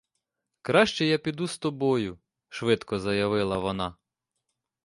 Краще 0.61 1.05
я 1.05 1.17
піду 1.17 1.47
з 1.47 1.57
тобою,— 1.57 2.19
швидко 2.49 2.99
заявила 2.99 3.57
вона. 3.57 3.95